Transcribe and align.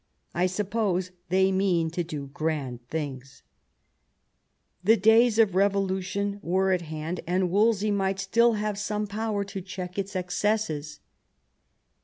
I 0.33 0.47
suppose 0.47 1.11
they 1.29 1.51
mean 1.51 1.91
to 1.91 2.03
do 2.03 2.31
grand 2.33 2.79
things," 2.87 3.43
The 4.83 4.97
days 4.97 5.37
of 5.37 5.53
revolution 5.53 6.39
were 6.41 6.71
at 6.71 6.81
hand, 6.81 7.19
and 7.27 7.51
Wolsey 7.51 7.91
might 7.91 8.17
still 8.19 8.53
have 8.53 8.79
some 8.79 9.05
power 9.05 9.43
to 9.43 9.61
check 9.61 9.99
its 9.99 10.15
excesses. 10.15 11.01